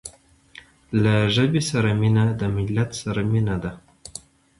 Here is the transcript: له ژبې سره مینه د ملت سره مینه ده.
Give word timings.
له 1.03 1.13
ژبې 1.35 1.61
سره 1.71 1.89
مینه 2.01 2.25
د 2.39 2.41
ملت 2.55 2.89
سره 3.01 3.21
مینه 3.31 3.55
ده. 3.63 3.71